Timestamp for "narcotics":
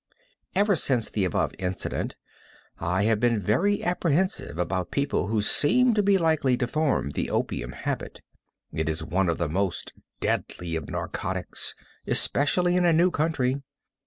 10.89-11.75